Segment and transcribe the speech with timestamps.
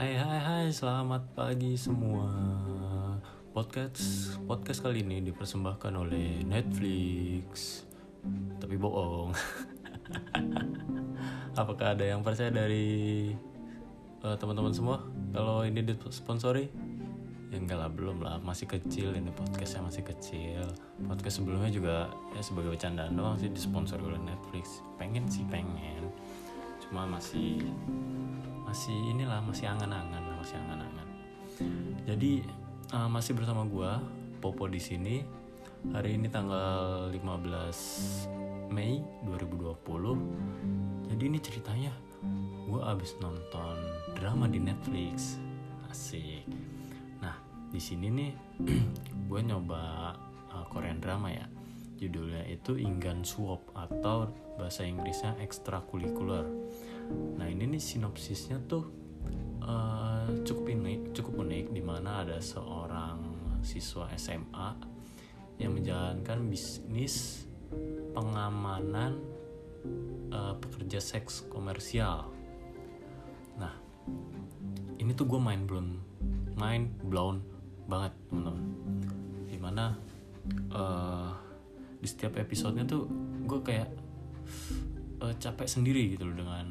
[0.00, 2.24] Hai hai hai selamat pagi semua.
[3.52, 7.84] Podcast podcast kali ini dipersembahkan oleh Netflix.
[8.56, 9.36] Tapi bohong.
[11.60, 13.28] Apakah ada yang percaya dari
[14.24, 15.04] eh, teman-teman semua?
[15.36, 16.64] Kalau ini disponsori?
[17.52, 18.40] Ya enggak lah belum lah.
[18.40, 20.64] Masih kecil ini podcastnya masih kecil.
[21.12, 24.80] Podcast sebelumnya juga ya sebagai bercandaan doang sih disponsori oleh Netflix.
[24.96, 26.08] Pengen sih pengen
[26.90, 27.62] Cuma masih
[28.66, 31.08] masih inilah masih angan-angan masih angan-angan.
[32.02, 32.42] Jadi
[32.90, 34.02] uh, masih bersama gua
[34.42, 35.22] Popo di sini.
[35.94, 41.92] Hari ini tanggal 15 Mei 2020 jadi ini ceritanya
[42.66, 43.78] gua abis nonton
[44.18, 45.38] drama di Netflix.
[45.86, 46.42] Asik.
[47.22, 47.38] Nah
[47.70, 48.30] di sini nih
[49.30, 50.10] gue nyoba
[50.50, 51.46] uh, Korean drama ya
[52.00, 56.48] judulnya itu Inggan Suop atau bahasa Inggrisnya ekstrakurikuler
[57.10, 58.84] Nah ini nih sinopsisnya tuh
[59.64, 63.18] uh, cukup unik, cukup unik di mana ada seorang
[63.60, 64.70] siswa SMA
[65.60, 67.44] yang menjalankan bisnis
[68.16, 69.20] pengamanan
[70.32, 72.32] uh, pekerja seks komersial.
[73.60, 73.74] Nah
[74.96, 76.00] ini tuh gue main blown,
[76.56, 77.44] main blown
[77.90, 78.66] banget teman-teman.
[79.50, 79.84] Di mana
[80.72, 81.32] uh,
[82.00, 83.04] di setiap episodenya tuh
[83.44, 83.88] gue kayak
[85.20, 86.66] uh, capek sendiri gitu loh dengan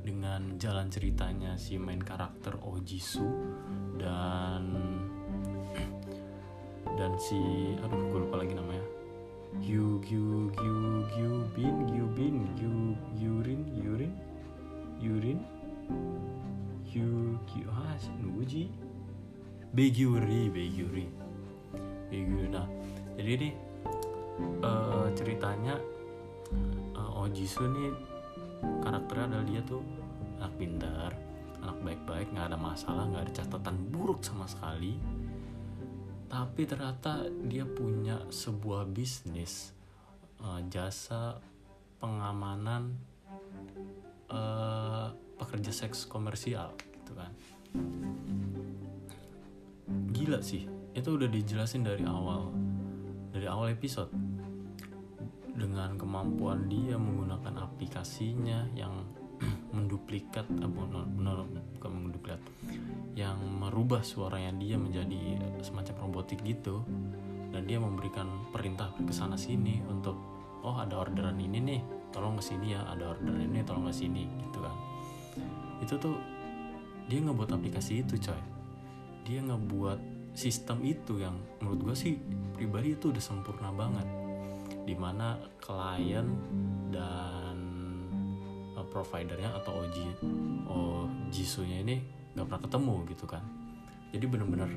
[0.00, 3.28] dengan jalan ceritanya si main karakter Jisoo
[4.00, 4.64] dan
[6.96, 7.38] dan si
[7.84, 8.84] aduh gue lupa lagi namanya.
[9.60, 12.74] Gyu Gyu Gyu Gyu Bin Gyu Bin Gyu
[13.16, 14.12] Yurin Yurin
[15.00, 15.40] Yurin
[16.84, 18.68] Gyu Gyu ah Nuji.
[19.68, 21.06] Begyuri Begyuri
[22.08, 22.64] Begyuri nah
[23.20, 23.48] jadi ini
[24.62, 25.78] uh, ceritanya
[26.96, 27.92] uh, Jisoo nih
[28.80, 29.82] karakternya adalah dia tuh
[30.40, 31.12] anak pintar
[31.62, 34.96] anak baik-baik nggak ada masalah nggak ada catatan buruk sama sekali.
[36.28, 39.72] Tapi ternyata dia punya sebuah bisnis
[40.44, 41.40] uh, jasa
[41.98, 42.94] pengamanan
[44.28, 45.08] uh,
[45.40, 47.32] pekerja seks komersial gitu kan.
[50.12, 52.50] Gila sih itu udah dijelasin dari awal
[53.32, 54.10] dari awal episode
[55.58, 59.02] dengan kemampuan dia menggunakan aplikasinya yang
[59.76, 62.38] menduplikat bukan menduplikat
[63.18, 66.86] yang merubah suaranya dia menjadi semacam robotik gitu.
[67.48, 70.14] Dan dia memberikan perintah ke sana sini untuk
[70.62, 71.80] oh ada orderan ini nih
[72.12, 74.76] tolong ke sini ya ada orderan ini tolong ke sini gitu kan.
[75.82, 76.14] Itu tuh
[77.08, 78.42] dia ngebuat aplikasi itu coy.
[79.24, 82.14] Dia ngebuat sistem itu yang menurut gue sih
[82.54, 84.27] pribadi itu udah sempurna banget
[84.88, 86.24] di mana klien
[86.88, 87.56] dan
[88.72, 89.96] uh, providernya atau OG
[90.64, 92.00] oh Jisunya ini
[92.32, 93.44] nggak pernah ketemu gitu kan.
[94.16, 94.70] Jadi bener-bener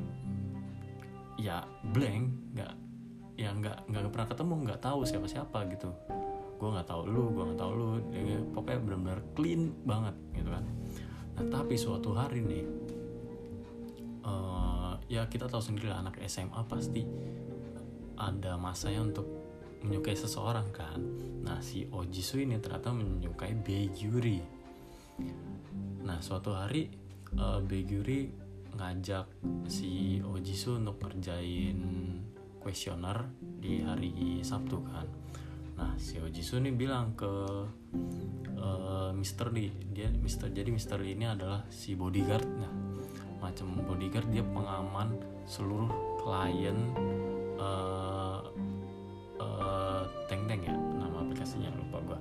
[1.40, 1.64] ya
[1.96, 2.74] blank nggak
[3.40, 5.88] ya nggak nggak pernah ketemu nggak tahu siapa siapa gitu.
[6.60, 10.64] Gue nggak tahu lu gue nggak tahu lu ya, pokoknya bener-bener clean banget gitu kan.
[11.40, 12.66] Nah tapi suatu hari nih
[14.28, 17.08] uh, ya kita tahu sendiri lah anak SMA pasti
[18.20, 19.41] ada masanya untuk
[19.81, 21.02] menyukai seseorang kan.
[21.42, 24.62] Nah si Ojisu ini ternyata menyukai Begyuri
[26.02, 26.90] nah suatu hari
[27.38, 28.25] uh, Begyuri
[28.74, 29.30] ngajak
[29.70, 31.78] si Ojisu untuk kerjain
[32.58, 35.06] kuesioner di hari Sabtu kan.
[35.78, 37.34] Nah si Ojisu nih bilang ke
[38.62, 42.72] uh, Mister Lee dia Mister jadi Mister Lee ini adalah si bodyguard nah
[43.41, 45.18] macam bodyguard dia pengaman
[45.50, 45.90] seluruh
[46.22, 46.78] klien
[47.58, 48.21] uh,
[50.52, 52.20] Teng Teng ya nama aplikasinya lupa gua.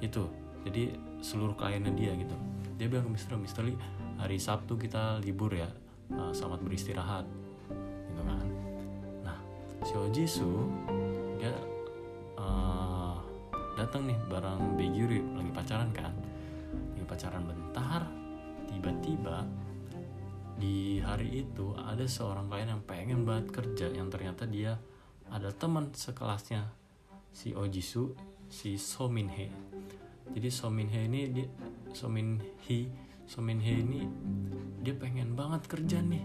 [0.00, 0.32] Itu
[0.64, 2.32] jadi seluruh kliennya dia gitu.
[2.80, 3.76] Dia bilang ke Mister Mister Lee
[4.16, 5.68] hari Sabtu kita libur ya.
[6.08, 7.28] Uh, selamat beristirahat.
[8.08, 8.48] Gitu kan.
[9.28, 9.36] Nah
[9.84, 10.72] si Ojisu
[11.36, 11.52] dia
[12.40, 13.20] uh,
[13.76, 16.16] datang nih bareng Begyuri lagi pacaran kan.
[16.96, 18.08] Lagi pacaran bentar
[18.72, 19.44] tiba-tiba
[20.56, 24.80] di hari itu ada seorang klien yang pengen banget kerja yang ternyata dia
[25.28, 26.83] ada teman sekelasnya
[27.34, 28.14] si Ojisu
[28.46, 29.50] si Sominhe
[30.30, 31.46] jadi Sominhe ini dia
[31.90, 34.04] Sominhe Sominhe ini
[34.84, 36.20] dia pengen banget kerja nih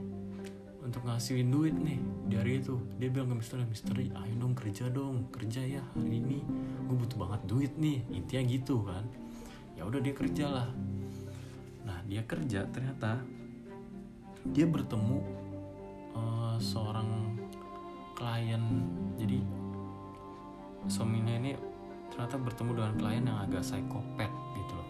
[0.84, 2.00] untuk ngasihin duit nih.
[2.28, 6.44] Dari itu dia bilang ke Mister Mister ayo dong kerja dong kerja ya hari ini.
[6.88, 8.04] Gue butuh banget duit nih.
[8.12, 9.06] Intinya gitu kan.
[9.80, 10.68] Ya udah dia kerja lah.
[11.88, 13.24] Nah dia kerja ternyata
[14.44, 15.18] dia bertemu
[16.20, 17.38] uh, seorang
[18.18, 18.64] klien.
[19.20, 19.40] Jadi
[20.88, 21.58] Somina ini
[22.14, 24.90] ternyata bertemu dengan klien yang agak psikopat gitu loh.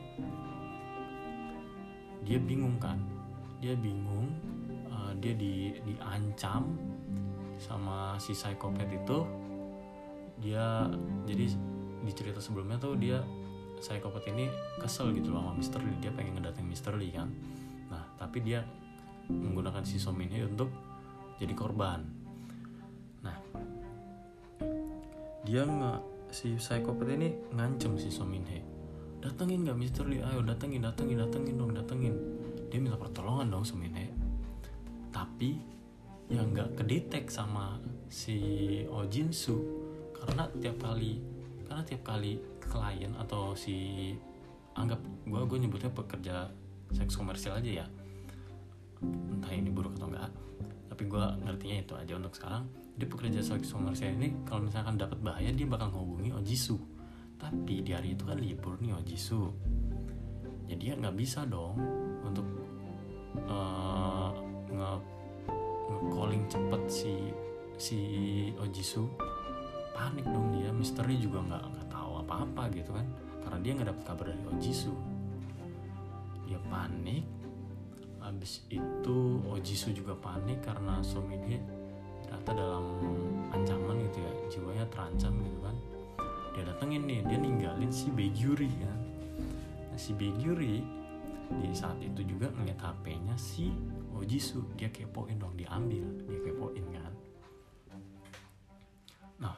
[2.27, 3.01] Dia bingung kan?
[3.59, 4.30] Dia bingung
[4.91, 6.77] uh, dia di diancam
[7.57, 9.25] sama si psikopat itu.
[10.39, 10.88] Dia
[11.27, 11.45] jadi
[12.00, 13.19] di cerita sebelumnya tuh dia
[13.80, 14.47] psikopat ini
[14.80, 16.00] kesel gitu loh sama Mister Lee.
[16.00, 17.27] Dia pengen ngedatengin Mister Lee kan?
[17.91, 18.63] Nah tapi dia
[19.27, 20.71] menggunakan si Sominhe untuk
[21.38, 22.19] jadi korban
[25.50, 28.62] dia nggak si psikopat ini ngancem si Sominhe.
[29.18, 30.22] Datengin nggak Mister Lee?
[30.22, 32.13] Ayo datengin datengin datengin dong datengin.
[32.69, 34.13] Dia minta pertolongan dong Sominhe.
[35.10, 35.57] Tapi
[36.30, 37.81] yang nggak kedetek sama
[38.13, 38.38] si
[38.94, 39.57] Ojinsu
[40.13, 41.18] karena tiap kali
[41.66, 44.13] karena tiap kali klien atau si
[44.78, 46.46] anggap gue gue nyebutnya pekerja
[46.94, 47.88] seks komersial aja ya.
[49.01, 50.30] Entah ini buruk atau enggak
[50.94, 52.69] tapi gue ngertinya itu aja untuk sekarang
[53.00, 56.75] dia pekerja seks komersial ini kalau misalkan dapat bahaya dia bakal ngehubungi Ojisu.
[57.40, 59.42] Tapi di hari itu kan libur nih Ojisu.
[60.68, 61.80] Jadi ya nggak bisa dong
[62.28, 62.44] untuk
[63.48, 64.36] uh,
[64.68, 64.92] nge
[66.12, 67.13] calling cepet si
[67.80, 68.00] si
[68.60, 69.07] Ojisu.
[69.96, 73.07] Panik dong dia misteri juga nggak nggak tahu apa apa gitu kan.
[73.40, 74.92] Karena dia nggak dapat kabar dari Ojisu.
[76.51, 77.24] Dia panik.
[78.19, 81.79] Habis itu Ojisu juga panik karena Somide
[82.50, 82.86] ternyata dalam
[83.54, 85.75] ancaman gitu ya jiwanya terancam gitu kan.
[86.57, 88.98] Dia datengin nih dia ninggalin si Begyuri kan.
[89.94, 90.81] Nah si Begyuri
[91.50, 93.69] di saat itu juga ngeliat HP-nya si
[94.18, 94.66] Ojisu.
[94.74, 97.13] Dia kepoin dong diambil dia kepoin kan.
[99.46, 99.56] Nah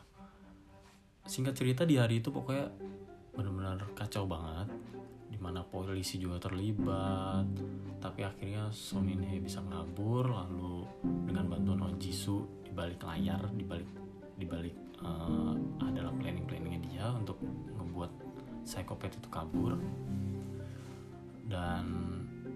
[1.23, 2.75] singkat cerita di hari itu pokoknya
[3.31, 4.67] benar-benar kacau banget
[5.41, 7.49] di mana polisi juga terlibat
[7.97, 10.85] tapi akhirnya Sominhe bisa ngabur lalu
[11.25, 13.89] dengan bantuan Ojisu di balik layar di balik
[14.37, 17.41] di balik uh, adalah planning planningnya dia untuk
[17.73, 18.13] membuat
[18.61, 19.81] psikopat itu kabur
[21.49, 21.89] dan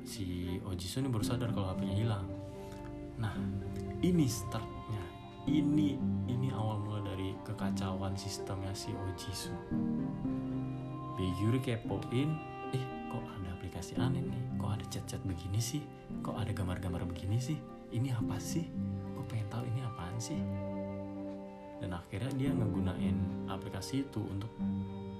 [0.05, 2.27] si Ojisu ini baru sadar kalau HP-nya hilang.
[3.19, 3.35] Nah,
[3.99, 5.03] ini startnya.
[5.45, 5.99] Ini
[6.31, 9.51] ini awal mula dari kekacauan sistemnya si Ojisu.
[11.19, 12.54] Begyuri kepoin, eh
[13.85, 14.41] aplikasi aneh nih?
[14.57, 15.81] Kok ada chat-chat begini sih?
[16.25, 17.61] Kok ada gambar-gambar begini sih?
[17.93, 18.65] Ini apa sih?
[19.13, 20.41] Kok pengen tahu ini apaan sih?
[21.77, 23.13] Dan akhirnya dia ngegunain
[23.45, 24.49] aplikasi itu untuk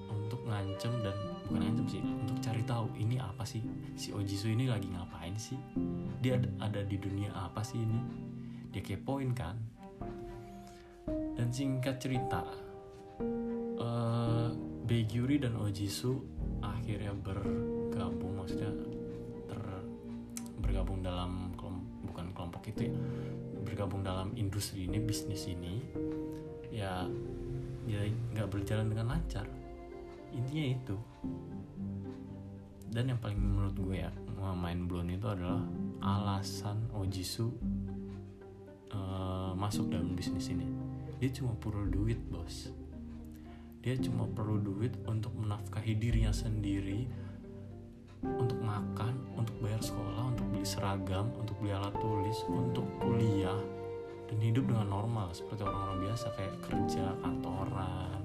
[0.09, 1.13] untuk ngancem dan
[1.45, 3.61] bukan ngancem sih untuk cari tahu ini apa sih
[3.93, 5.53] si Ojisu ini lagi ngapain sih
[6.17, 8.01] dia ada di dunia apa sih ini
[8.73, 9.53] dia kepoin kan
[11.37, 12.41] dan singkat cerita
[13.77, 14.49] uh,
[14.89, 16.17] Begyuri dan Ojisu
[16.65, 17.13] akhirnya
[17.95, 18.71] bergabung maksudnya
[19.47, 19.61] ter
[20.59, 22.93] bergabung dalam kelompok, bukan kelompok itu ya
[23.63, 25.79] bergabung dalam industri ini bisnis ini
[26.75, 27.07] ya
[27.87, 28.03] ya
[28.35, 29.47] nggak berjalan dengan lancar.
[30.35, 30.97] Intinya itu.
[32.91, 34.11] Dan yang paling menurut gue ya
[34.59, 35.63] main blown itu adalah
[36.03, 37.47] alasan Ojisu
[38.91, 40.67] uh, masuk dalam bisnis ini.
[41.23, 42.75] Dia cuma perlu duit bos.
[43.79, 47.24] Dia cuma perlu duit untuk menafkahi dirinya sendiri
[48.37, 53.59] untuk makan, untuk bayar sekolah, untuk beli seragam, untuk beli alat tulis, untuk kuliah
[54.25, 58.19] dan hidup dengan normal seperti orang-orang biasa kayak kerja kantoran.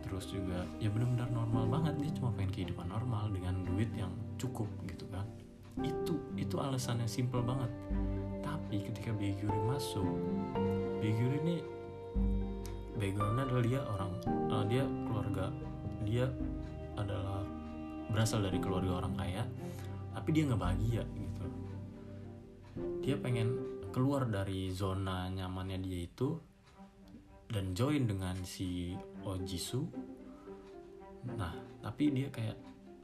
[0.00, 4.10] Terus juga ya benar-benar normal banget dia cuma pengen kehidupan normal dengan duit yang
[4.40, 5.24] cukup gitu kan.
[5.84, 7.70] Itu itu alasannya simple banget.
[8.40, 10.08] Tapi ketika Beguri masuk
[11.00, 11.56] Beguri ini
[13.00, 14.12] backgroundnya adalah dia orang
[14.52, 15.46] uh, dia keluarga
[16.04, 16.26] dia
[17.00, 17.39] adalah
[18.10, 19.42] berasal dari keluarga orang kaya
[20.10, 21.44] tapi dia nggak bahagia gitu.
[23.00, 23.56] Dia pengen
[23.90, 26.38] keluar dari zona nyamannya dia itu
[27.50, 28.94] dan join dengan si
[29.26, 29.82] Ojisu.
[31.34, 32.58] Nah tapi dia kayak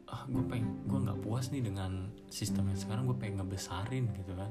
[0.06, 4.32] ah gue pengen gue nggak puas nih dengan sistem yang sekarang gue pengen ngebesarin gitu
[4.38, 4.50] kan.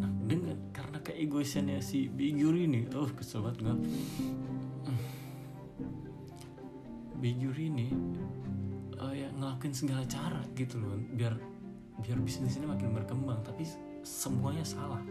[0.00, 3.76] Nah dengan karena keegoisannya si Biguri ini oh kesel banget gue
[7.18, 7.88] Biguri ini
[9.38, 11.38] ngelakuin segala cara gitu loh biar
[12.02, 13.38] biar bisnis ini makin berkembang.
[13.46, 13.66] Tapi
[14.02, 15.02] semuanya salah.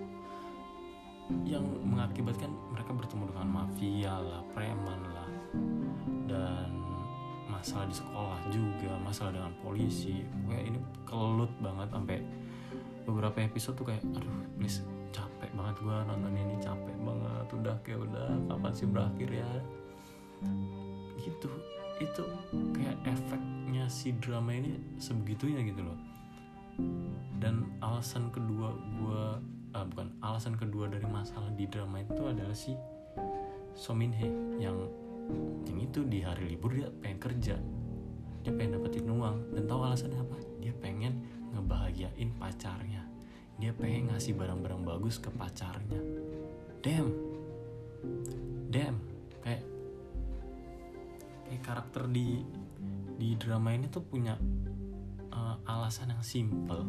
[1.44, 5.30] Yang mengakibatkan mereka bertemu dengan mafia lah, preman lah,
[6.24, 6.72] dan
[7.52, 10.24] masalah di sekolah juga, masalah dengan polisi.
[10.48, 12.24] Kayak ini kelut banget sampai
[13.04, 18.00] beberapa episode tuh kayak, aduh, please capek banget gue nonton ini capek banget, udah kayak
[18.08, 19.52] udah kapan sih berakhir ya?
[21.20, 21.52] Gitu,
[22.00, 22.24] itu
[22.72, 22.96] kayak
[23.88, 25.98] si drama ini sebegitunya gitu loh.
[27.42, 29.24] Dan alasan kedua gue
[29.74, 32.78] uh, bukan alasan kedua dari masalah di drama itu adalah si
[33.78, 34.78] Sominhe yang
[35.70, 37.56] yang itu di hari libur dia pengen kerja.
[38.42, 39.54] Dia pengen dapetin uang.
[39.54, 40.38] Dan tahu alasannya apa?
[40.64, 41.20] Dia pengen
[41.52, 43.04] ngebahagiain pacarnya.
[43.58, 46.00] Dia pengen ngasih barang-barang bagus ke pacarnya.
[46.80, 47.12] Damn.
[48.72, 48.98] Damn.
[49.44, 49.62] Kayak
[51.48, 52.44] kayak karakter di
[53.18, 54.38] di drama ini tuh punya
[55.34, 56.86] uh, alasan yang simple.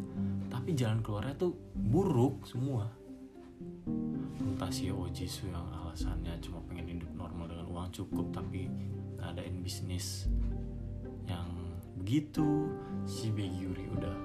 [0.53, 2.91] Tapi jalan keluarnya tuh buruk semua.
[4.39, 8.69] Entah si Ojisu yang alasannya cuma pengen hidup normal dengan uang cukup tapi
[9.19, 10.29] ngadain bisnis
[11.25, 11.49] yang
[11.97, 12.69] begitu.
[13.09, 14.17] Si Beguri udah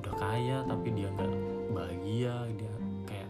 [0.00, 1.32] udah kaya tapi dia nggak
[1.76, 2.34] bahagia.
[2.56, 3.28] Dia kayak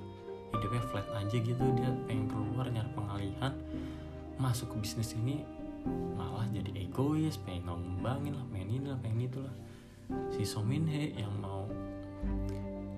[0.54, 1.64] hidupnya flat aja gitu.
[1.74, 3.52] Dia pengen keluar nyari pengalihan
[4.52, 5.48] masuk ke bisnis ini
[6.12, 9.56] malah jadi egois pengen ngembangin lah pengen ini lah pengen itu lah.
[10.28, 11.64] Si Sominhe yang mau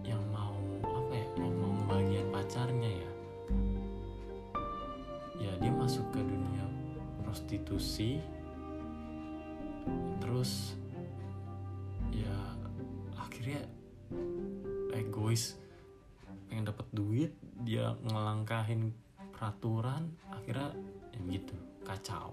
[0.02, 3.10] yang mau apa ya yang mau bagian pacarnya ya.
[5.46, 6.66] Ya dia masuk ke dunia
[7.22, 8.18] prostitusi.
[10.18, 10.74] Terus
[12.10, 12.34] ya
[13.14, 13.62] akhirnya
[14.90, 15.54] egois
[16.50, 17.30] pengen dapat duit
[17.62, 18.90] dia ngelangkahin
[19.44, 20.72] peraturan akhirnya
[21.12, 21.52] ya gitu
[21.84, 22.32] kacau.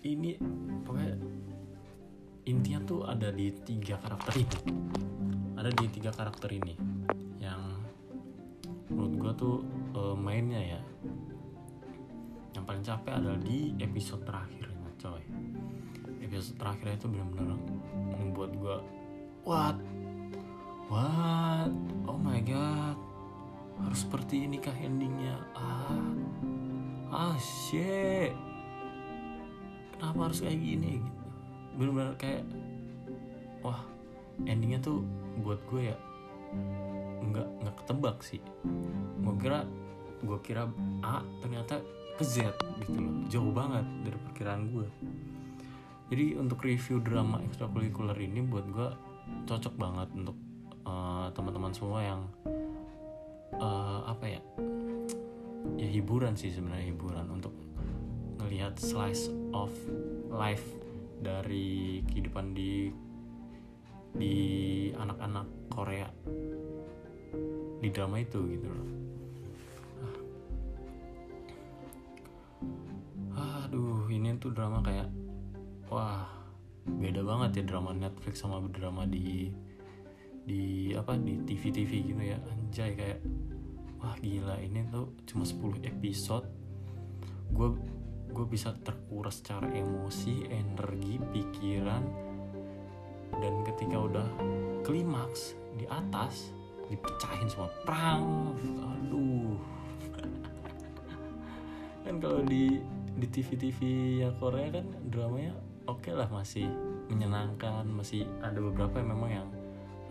[0.00, 0.40] Ini
[0.88, 1.20] pokoknya
[2.48, 4.58] intinya tuh ada di tiga karakter ini.
[5.52, 6.72] Ada di tiga karakter ini
[7.44, 7.60] yang
[8.88, 9.56] menurut gue tuh
[10.00, 10.80] uh, mainnya ya
[12.56, 15.20] yang paling capek adalah di episode terakhirnya coy.
[16.24, 17.60] Episode terakhirnya itu benar-benar
[18.16, 18.76] membuat gue
[19.44, 19.76] what?
[20.88, 21.72] What
[23.92, 25.36] harus seperti ini kah endingnya?
[25.52, 26.00] Ah.
[27.12, 28.32] Ah shit.
[30.00, 30.96] Kenapa harus kayak gini?
[30.96, 31.20] Gitu
[31.76, 32.44] bener-bener kayak
[33.64, 33.80] wah
[34.44, 35.04] endingnya tuh
[35.40, 35.96] buat gue ya
[37.20, 38.40] nggak nggak ketebak sih.
[39.20, 39.68] Gue kira
[40.24, 40.68] gue kira
[41.04, 41.84] A ternyata
[42.16, 42.48] ke Z
[42.88, 43.14] gitu loh.
[43.28, 44.88] Jauh banget dari perkiraan gue.
[46.08, 48.88] Jadi untuk review drama ekstrakurikuler ini buat gue
[49.48, 50.36] cocok banget untuk
[50.88, 52.20] uh, teman-teman semua yang
[53.62, 54.40] uh, apa ya?
[55.78, 57.54] Ya hiburan sih sebenarnya hiburan untuk
[58.42, 59.70] ngelihat slice of
[60.26, 60.66] life
[61.22, 62.90] dari kehidupan di
[64.18, 64.36] di
[64.98, 66.10] anak-anak Korea.
[67.78, 68.88] Di drama itu gitu loh.
[73.32, 73.64] Ah.
[73.64, 75.08] aduh ini tuh drama kayak
[75.88, 76.28] wah
[76.84, 79.48] beda banget ya drama Netflix sama drama di
[80.42, 82.38] di apa di TV TV gitu ya.
[82.38, 83.20] Anjay kayak
[84.02, 86.46] wah gila ini tuh cuma 10 episode.
[87.52, 87.76] Gue
[88.32, 92.02] gue bisa terkuras secara emosi energi pikiran
[93.36, 94.28] dan ketika udah
[94.82, 96.50] klimaks di atas
[96.88, 97.70] dipecahin semua.
[97.84, 99.60] Perang aduh.
[102.04, 102.82] Kan kalau di
[103.12, 103.78] di TV TV
[104.24, 105.52] ya Korea kan dramanya
[105.84, 106.64] oke okay lah masih
[107.12, 109.48] menyenangkan masih ada beberapa yang memang yang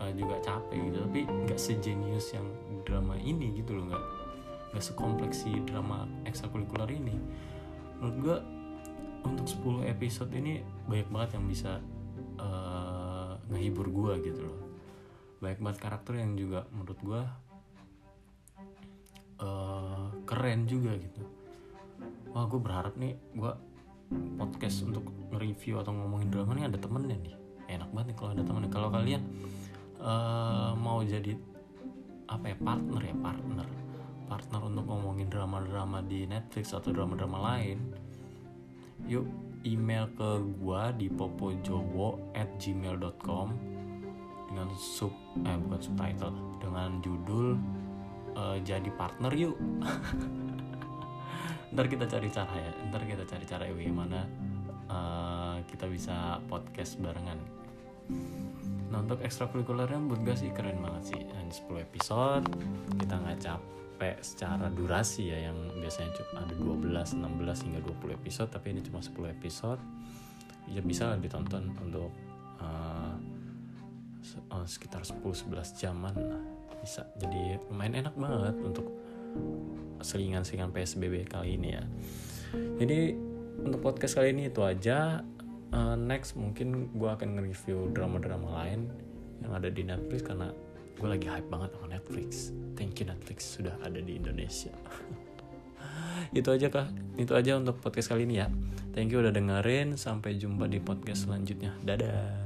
[0.02, 0.98] uh, juga capek gitu.
[1.06, 2.46] Tapi nggak sejenius yang
[2.82, 4.04] drama ini gitu loh nggak
[4.74, 7.14] nggak sekompleks drama ekstrakurikuler ini.
[8.02, 8.36] Menurut gue
[9.22, 11.78] untuk 10 episode ini banyak banget yang bisa
[12.42, 14.58] uh, ngehibur gue gitu loh.
[15.38, 17.22] Banyak banget karakter yang juga menurut gue
[19.42, 21.22] uh, keren juga gitu.
[22.32, 23.52] Wah gue berharap nih gue
[24.36, 27.34] podcast untuk nge-review atau ngomongin drama nih ada temennya nih.
[27.70, 28.70] Enak banget nih kalau ada temennya.
[28.72, 29.22] Kalau kalian
[30.02, 31.32] uh, mau jadi
[32.28, 33.68] apa ya partner ya partner.
[34.26, 37.78] Partner untuk ngomongin drama-drama di Netflix atau drama-drama lain
[39.10, 39.26] yuk
[39.66, 40.30] email ke
[40.62, 43.48] gua di popojowo at gmail.com
[44.52, 45.10] dengan sub
[45.42, 47.56] eh bukan subtitle dengan judul
[48.36, 49.56] uh, jadi partner yuk.
[51.72, 54.28] Ntar kita cari cara ya ntar kita cari cara ya bagaimana
[54.92, 57.40] uh, kita bisa podcast barengan
[58.92, 61.22] nah untuk ekstrakurikulernya buat gue sih keren banget sih.
[61.32, 62.44] Hanya 10 episode
[63.00, 68.50] kita nggak capek secara durasi ya yang biasanya cuma ada 12, 16 hingga 20 episode
[68.52, 69.80] tapi ini cuma 10 episode.
[70.68, 72.12] Ya bisa lah ditonton untuk
[72.60, 73.16] uh,
[74.68, 76.44] sekitar 10-11 jaman lah.
[76.82, 77.06] Bisa.
[77.18, 78.86] Jadi lumayan enak banget untuk
[80.02, 81.84] selingan-selingan PSBB kali ini ya.
[82.52, 83.14] Jadi
[83.62, 85.22] untuk podcast kali ini itu aja
[85.72, 88.88] uh, next mungkin gue akan nge-review drama-drama lain
[89.42, 90.54] yang ada di Netflix karena
[90.96, 92.54] gue lagi hype banget sama Netflix.
[92.78, 94.70] Thank you Netflix sudah ada di Indonesia.
[96.38, 96.88] Itu aja kah
[97.20, 98.48] itu aja untuk podcast kali ini ya.
[98.96, 100.00] Thank you udah dengerin.
[100.00, 101.76] Sampai jumpa di podcast selanjutnya.
[101.84, 102.41] Dadah